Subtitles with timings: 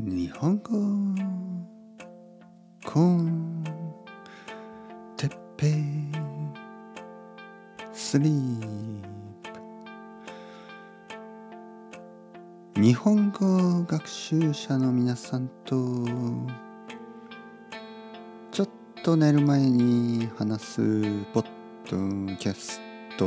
[0.00, 0.78] 日本語
[2.86, 3.64] コン
[5.16, 5.74] テッペ
[7.92, 9.02] スリー
[12.76, 12.80] プ。
[12.80, 15.74] 日本語学習者の皆さんと
[18.52, 18.68] ちょっ
[19.02, 20.80] と寝る前に話す
[21.32, 21.44] ポッ
[21.90, 22.80] ドキャス
[23.16, 23.26] ト。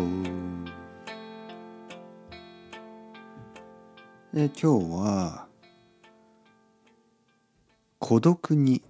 [4.34, 5.51] え今日は
[8.02, 8.82] 孤独に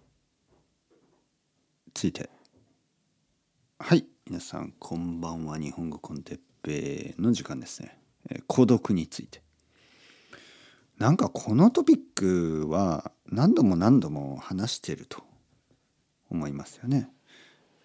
[1.94, 2.30] ついて。
[3.78, 4.06] はい。
[4.26, 5.60] 皆さんこんばんは。
[5.60, 9.44] 日本語コンテッペの時間ですね、え孤独について。
[10.98, 15.22] なんかこのトピックは何度も何度も話してると
[16.30, 17.10] 思いますよね。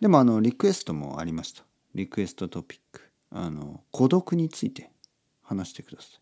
[0.00, 1.64] でもあのリクエストもありました。
[1.96, 3.02] リクエストトピック。
[3.30, 4.92] あの孤独について
[5.42, 6.20] 話してください。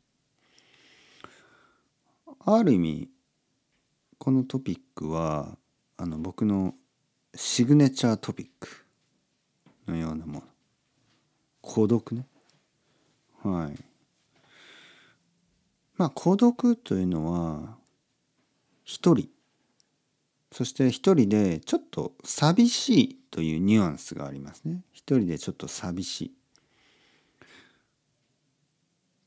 [2.47, 3.14] ある意味
[4.25, 5.59] このトピックは
[5.99, 6.73] あの僕の
[7.35, 8.87] シグネチャートピック
[9.87, 10.43] のようなもの。
[11.61, 12.25] 孤独ね。
[13.43, 13.79] はい。
[15.99, 17.77] まあ孤独というのは
[18.83, 19.29] 一人。
[20.53, 24.81] そして一人でちょっと寂しいというニュアンスがありますね。
[24.91, 26.35] 一人でちょっと寂しい。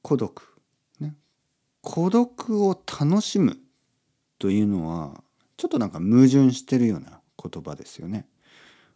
[0.01, 0.41] 孤独。
[0.99, 1.13] ね。
[1.83, 3.59] 孤独を楽しむ。
[4.39, 5.21] というのは
[5.57, 8.27] ちょっとなんか矛盾してるような言葉ですよね。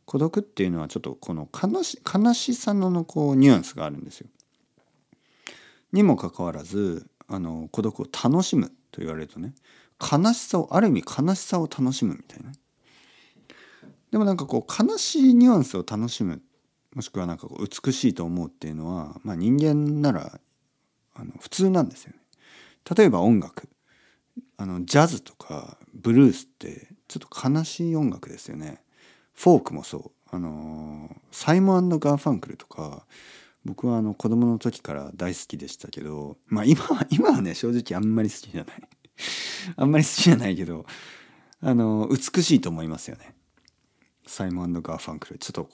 [0.06, 4.28] 孤独っていうのはちょっとこの悲し悲しさのこうニュアンスがあるんですよ。
[5.92, 9.53] にもかかわらずあの孤独を楽しむと言われるとね
[10.00, 12.52] 悲しさをある意味悲しさを楽しむみたいな。
[14.12, 16.42] でもなんかこう悲しいニュアンスを楽しむ
[16.94, 20.39] もしくはなんかこう美しいと思うっていうのは、まあ、人間なら
[21.16, 22.17] あの普通なんですよね。
[22.95, 23.69] 例えば音楽
[24.62, 28.84] あのジャズとかブルースってちょっと悲しい音楽ですよね。
[29.34, 30.12] フォークもそう。
[30.30, 33.08] あのサイモンガーファンクルとか
[33.66, 38.90] 僕はあの子供の時から大好きでしたけどまあ今は 今はね正直あんまり好きじゃない。
[39.78, 40.85] あんまり好きじゃないけど
[41.62, 43.34] あの美しいと思いますよね。
[44.28, 45.40] サイモンガーファンクル。
[45.40, 45.69] ちょっと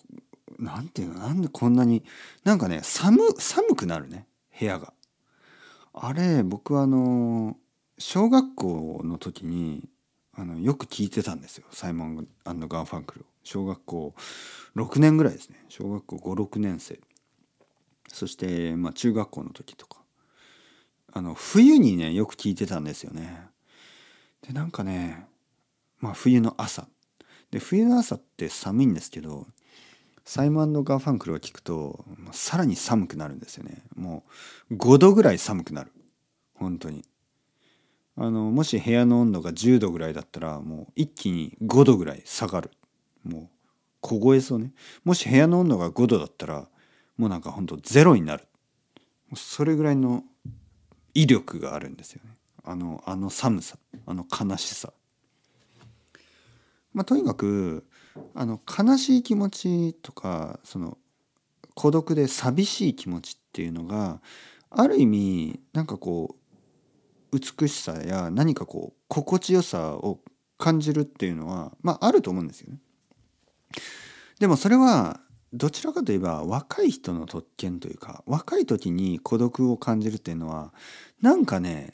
[0.59, 1.19] なんていうの？
[1.19, 2.05] なんでこんなに
[2.45, 4.27] なんかね寒寒くなるね。
[4.57, 4.93] 部屋が。
[5.93, 7.57] あれ僕はあの
[7.97, 9.89] 小学校の時に
[10.33, 14.13] あのよく聞いてたんですよサイモンガンファンクル小学校
[14.75, 15.63] 6年ぐらいですね。
[15.69, 16.99] 小学校56年生。
[18.09, 20.01] そして、まあ、中学校の時とか。
[21.13, 23.39] あの冬にねよく聞いてたんですよね。
[24.45, 25.25] でなんかね
[25.99, 26.87] まあ冬の朝。
[27.49, 29.47] で冬の朝って寒いんですけど
[30.25, 32.03] サイモンガーファンクルを聞くと
[32.33, 33.81] さらに寒くなるんですよね。
[33.95, 34.25] も
[34.69, 35.91] う5度ぐらい寒くなる。
[36.53, 37.05] 本当に。
[38.19, 42.71] あのもし部屋の温度が10度ぐらいだったらもう一気に5度ぐらい下がる。
[43.23, 43.47] もう
[44.01, 44.73] 凍えそうね。
[45.03, 46.67] もし部屋の温度が5度だったら
[47.17, 48.47] もうなんかほんとゼロになる。
[49.35, 50.23] それぐらいの
[51.13, 52.31] 威力があるんですよね。
[52.63, 53.77] あのあの寒さ。
[54.07, 54.91] あの悲しさ。
[56.93, 57.85] まあとにかく
[58.33, 60.97] あの悲しい気持ちとかその
[61.75, 64.21] 孤独で寂しい気持ちっていうのが
[64.71, 66.46] ある意味なんかこう
[67.31, 70.19] 美しさや何かこう心地よさを
[70.57, 72.79] 感じるっていうのはまああると思うんですよね。
[74.39, 75.19] でもそれは
[75.53, 80.73] どちらかといえば若い人の特権というか若い時に孤独を感じるっていうのは
[81.21, 81.93] なんかね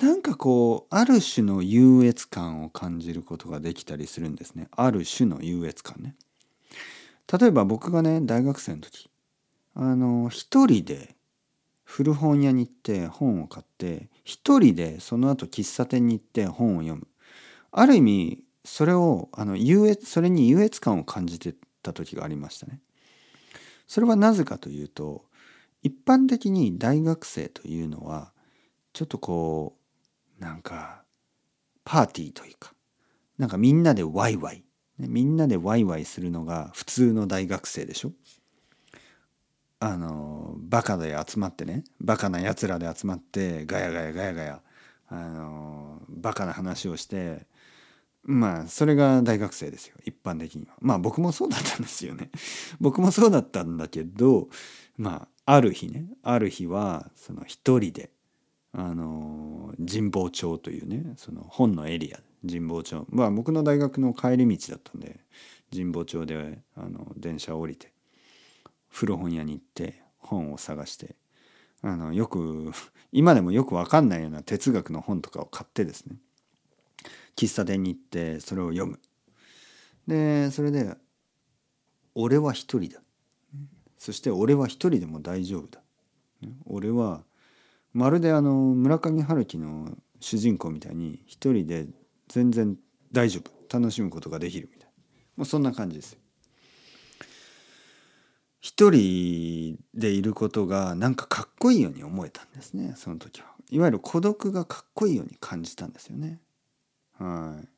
[0.00, 6.14] なんかこうある種の優越感を感じることができたりするんですねある種の優越感ね。
[7.40, 9.10] 例えば僕がね大学生の時
[9.74, 11.14] あの一人で
[11.94, 17.06] 古本屋に行って本を買って一人でその後喫茶店に行って本を読む
[17.70, 22.80] ある意味それをあの優越それに優越感を感じてた時がありましたね。
[23.86, 25.26] それはなぜかというと
[25.82, 28.32] 一般的に大学生というのは
[28.94, 29.76] ちょっとこ
[30.40, 31.04] うなんか
[31.84, 32.72] パーティーというか
[33.36, 34.64] なんかみんなでワイワイ
[34.98, 38.12] みんなでワイワイするのが普通の大学生でしょ
[39.84, 44.60] あのバカで集まってねバカなやつらで集まってガヤガヤガヤガヤ
[45.08, 47.48] あのバカな話をして
[48.22, 50.74] まあそれが大学生ですよ一般的には。
[50.80, 52.30] まあ僕もそうだったんですよね。
[52.80, 54.48] 僕もそうだったんだけど
[54.96, 58.12] まあある日ねある日はその一人で
[58.70, 63.04] あの神保町というねその本のエリア神保町。
[63.10, 65.18] まあ僕の大学の帰り道だったんで
[65.72, 67.92] 神保町であの電車を降りて
[68.92, 71.16] 古本屋に行って本を探して
[71.80, 72.70] あのよく
[73.10, 76.16] 今でもよく分かんないような哲学の本とかを買ってですね
[77.34, 79.00] 喫茶店に行ってそれを読む。
[80.06, 80.96] でそれで
[82.14, 83.00] 「俺は一人だ」
[83.96, 85.82] そして「俺は一人でも大丈夫だ」
[86.66, 87.24] 俺は
[87.92, 91.86] まるであの村上春樹の主人公みたいに一人で
[92.28, 92.76] 全然
[93.12, 94.92] 大丈夫楽しむことができるみたいな
[95.36, 96.21] もうそんな感じですよ。
[98.62, 103.48] 一人でいることがなんかかっこいいように思えたんですねその時は。
[103.70, 106.40] いわゆる孤独がかっこいいように感じたんですよね。
[107.18, 107.68] はい。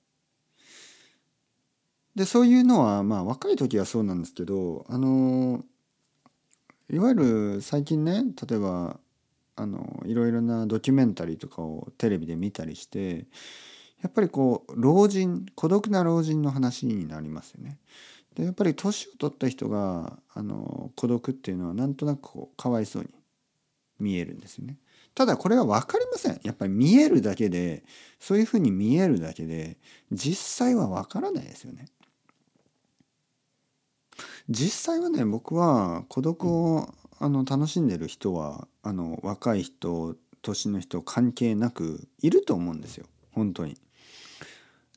[2.16, 5.64] でそういうのはまあ若い時はそうなんですけどあの
[6.90, 9.00] いわゆる最近ね例えば
[9.56, 13.26] あのいろいろなドキュメンタリーとかをテレビで見たりして
[14.02, 17.78] やっぱりこう老人孤独な老人の話になりますよね。
[18.34, 23.08] でやっぱり年を取った人があの孤独っていうのはなんとなくこうかわいそうに
[24.00, 24.78] 見えるんですよね。
[25.14, 26.40] ただこれは分かりません。
[26.42, 27.84] やっぱり見えるだけで
[28.18, 29.78] そういうふうに見えるだけで
[30.10, 31.86] 実際は分からないですよね。
[34.48, 43.78] 実際はね僕は孤独をあの楽しんでる人はあの若い人年の人関係なくいると思うんですよ本当に。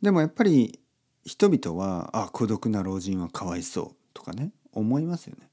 [0.01, 0.79] でもやっぱり
[1.27, 5.49] 人々はあ孤独な老人はかわいそうとかね思いますよね。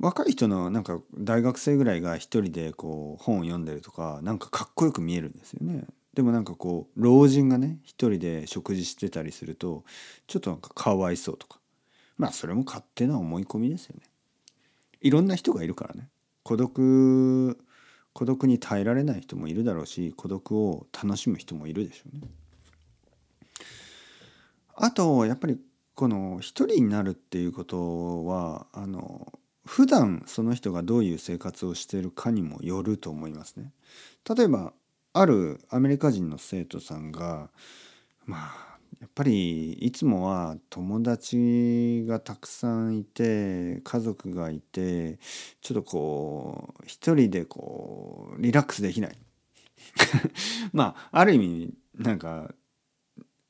[0.00, 5.84] 若い人のなんか大学生ぐらいが一人でこう本を読んでるとかなんかかっこよく見えるんですよね。
[6.14, 9.84] でもなんかこう老人がね一人で食事してたりすると
[10.26, 11.60] ちょっとなんかかわいそうとか
[12.16, 14.02] まあそれも勝手な思い込みですよね。
[15.02, 16.08] いろんな人がいるからね
[16.42, 17.58] 孤独
[18.14, 22.28] 孤独に耐えられない人もいるだろうし孤独を楽しむ人もいるでしょうね。
[24.74, 25.58] あとやっぱり
[25.94, 29.32] この一人になるっていうことはあの
[29.64, 33.72] 普段その人がどういう生活をしているかにもよると思いますね。
[34.36, 34.72] 例えば
[35.12, 37.50] あるアメリカ人の生徒さんが
[38.24, 45.18] まあやっぱりいつもは友達がたくさんいて家族がいて
[45.60, 49.18] ちょっとこう一人でこうリラックスできない
[50.72, 52.54] まあある意味なんか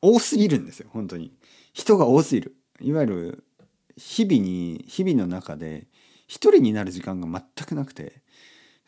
[0.02, 1.32] 多すぎるんですよ本当に
[1.72, 3.44] 人が多すぎるいわゆる
[3.96, 5.86] 日々に日々の中で
[6.26, 8.22] 一人になる時間が全くなくて、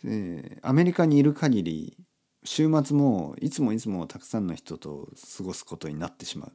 [0.05, 1.97] え、アメリカにいる限り
[2.43, 6.53] 週末もいつもいつもたくさんの人と過ごすことになってしまう。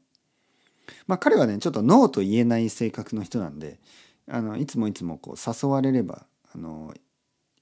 [1.06, 3.80] まあ彼はねちょっとノーと言えない性格の人なんで
[4.28, 6.94] あのいつもいつもこう誘われればあの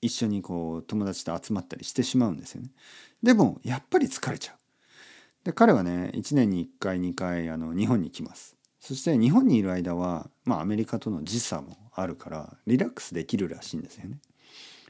[0.02, 2.72] 一緒にこう友達と集まったりしてしまうんですよね。
[3.24, 4.56] でもやっぱり疲れちゃう。
[5.48, 8.58] で彼はね1年に1回2回あの日本に来ます。
[8.82, 14.20] そして日本にいる間は、まあ、アメリカとの時差もあるからリラックスできるらしいんですよね。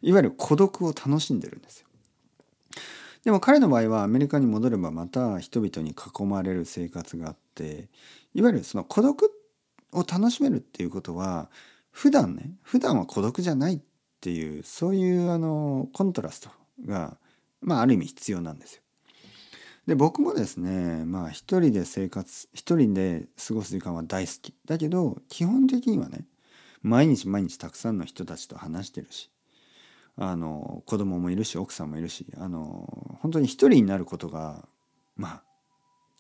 [0.01, 1.87] いわゆる孤独を楽しんでるんですよ。
[3.23, 7.87] でも彼の場合はアメリカに戻ればまた人々に囲まれる生活があって
[8.33, 9.31] いわゆるその孤独
[9.93, 11.51] を楽しめるっていうことは
[11.91, 13.79] 普段ね普段は孤独じゃないっ
[14.21, 16.49] ていうそういうあのコントラスト
[16.83, 17.17] が
[17.61, 18.81] まあある意味必要なんですよ。
[19.87, 26.25] で僕もですねまあ一人で生活一人で過ごす時間は大好きだけど基本的にはね
[26.83, 29.31] 毎日毎日たくさんの人たちと話してるし
[30.17, 34.67] あの子供もいるし奥さんもいるしあの本当に一人になることが
[35.15, 35.41] ま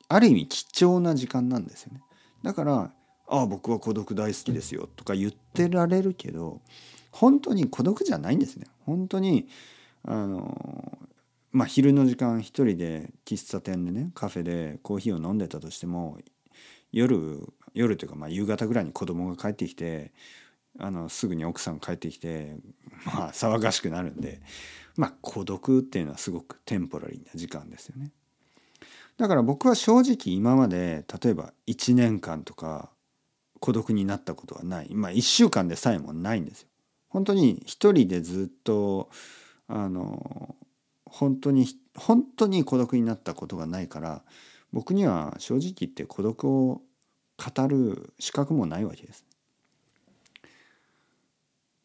[0.07, 2.01] あある意味貴重な時間なんですよね。
[2.43, 2.93] だから
[3.27, 6.61] 「ああ僕は孤独大好きですよ」とか言ってられるけど
[7.11, 8.67] 本当に孤独じゃないんですね。
[8.85, 9.49] 本当に
[10.03, 10.97] あの
[11.51, 16.17] まあ昼の時間一人で喫茶店でねカフェでコーヒーを飲んでたとしても
[16.91, 17.41] 夜
[17.73, 20.11] 夜というかまあ夕方ぐらいに子供が帰ってきて
[20.79, 22.57] あのすぐに奥さん帰ってきて
[23.05, 24.41] まあ騒がしくなるんで
[24.95, 28.11] まあ孤独っていうのはすごくテンポラリーな時間ですよね。
[29.17, 32.91] だから僕は正直今まで例えば1年間とか
[33.59, 36.67] 孤独になったことはないまあ1週間でさえもないんですよ。
[37.09, 39.09] 本当に一人でずっと
[39.67, 40.55] あの
[41.11, 44.23] 本当に本当に孤独になったことがないから
[44.71, 46.81] 僕には正直言って孤独を
[47.37, 49.25] 語る資格もないわけです。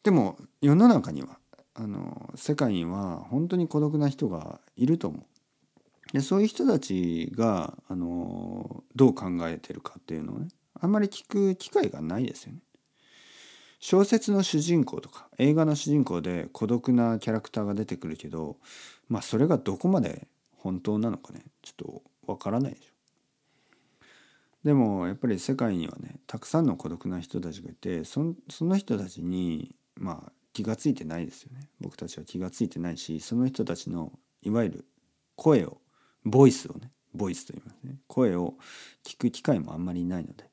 [0.03, 1.39] でも世の中には
[1.75, 5.23] あの世界には本当に孤独な人がいると思う。
[6.13, 10.49] でそういう人たちがあのどう考えてるかっていうのをね
[10.79, 12.59] あんまり聞く機会がないですよね。
[13.85, 18.55] 小説の主人公とか映画の主人公で孤独なキャラクターが出てくるけど
[19.09, 22.85] まあそれがどこまで本当なのかねちょっとわからないでしょ。
[24.63, 31.67] でもやっぱり世界にはねたくさんの孤独な人たちがいてその人たちにまあ気が付いてないですよね。
[31.81, 34.13] 僕たちは気が付いてないしその人たちの
[34.43, 34.85] いわゆる
[35.35, 35.81] 声を
[36.23, 37.97] ボイスをねボイスといいますね。
[38.07, 38.53] 声を
[39.05, 40.45] 聞く機会もあんまりないので、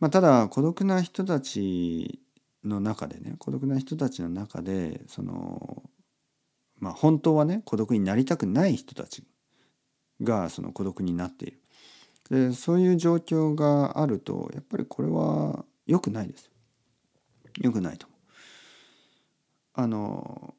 [0.00, 2.20] まあ、ただ孤独な人たち
[2.64, 5.82] の中でね孤独な人たちの中でその
[6.78, 9.24] まあ本当はね孤独になりたくない人たち
[10.22, 11.60] がその孤独になっている
[12.30, 16.50] でそういう状況があるとやっぱりこれは良くないです
[17.60, 18.06] 良くないと。
[19.72, 20.54] あの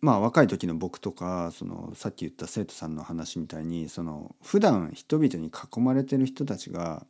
[0.00, 7.06] まあ若い時の僕とかそのさっき言った生徒さんの話みたいにその普段人々に囲まれてる人たちが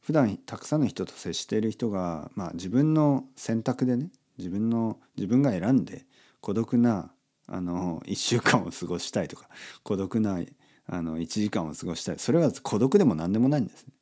[0.00, 6.06] 普段たくさんの人と接している人が、まあ、自分の選択でね自分の自分が選んで
[6.40, 7.12] 孤独な
[7.46, 9.48] あの1週間を過ごしたいとか
[9.82, 10.40] 孤独な
[10.86, 13.92] あの1時間を過ごしたいそれは孤独でも何でもないんですね。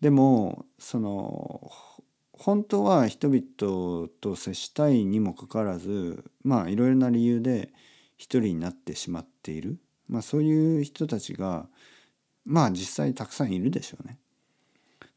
[0.00, 1.70] でもその
[2.32, 7.72] 本当は人々と接したいにもかかわらずまあいろいろな理由で
[8.16, 11.66] 一人になってしまっている、まあ、そういう人たちが
[12.44, 14.18] まあ実際たくさんいるでしょうね。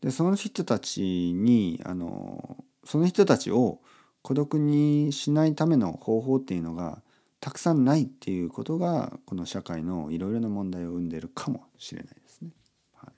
[0.01, 1.01] でその人たち
[1.33, 3.79] にあのその人たちを
[4.21, 7.01] 孤独にしないための方法っていうのが
[7.39, 12.49] たくさんないっていうことがこの社会のいろいろな問題を生んでるかもしれないですね。
[12.93, 13.11] は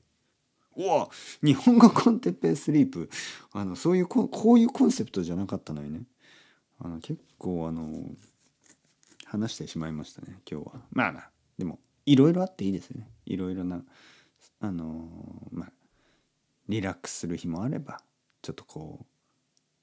[0.77, 0.81] い。
[0.83, 1.09] うわ
[1.41, 3.09] 日本語 con Teppei Sleep。
[3.53, 6.01] あのそういうここういうコンセプトじゃなかったのにね。
[6.79, 7.91] あの結構あの
[9.25, 10.73] 話してしまいましたね今日は。
[10.91, 13.09] まあまあでもいろいろあっていいですよね。
[13.25, 13.81] いろいろな
[14.59, 15.07] あの
[15.51, 15.71] まあ
[16.69, 17.99] リラックスする日もあれば
[18.41, 19.05] ちょっとこう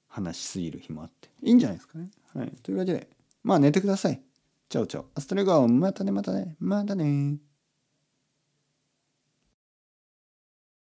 [0.07, 2.09] 話しすぎる日もあっていいんじゃないですかね。
[2.33, 2.51] はい。
[2.63, 3.09] というわけで
[3.43, 4.21] まあ寝てください。
[4.69, 5.05] Chao chao。
[5.13, 6.55] hasta luego またねまたね。
[6.59, 7.37] またね